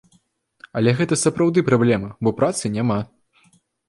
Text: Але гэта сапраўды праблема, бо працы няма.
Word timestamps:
Але 0.79 0.93
гэта 1.01 1.17
сапраўды 1.23 1.63
праблема, 1.67 2.09
бо 2.23 2.33
працы 2.39 2.71
няма. 2.79 2.99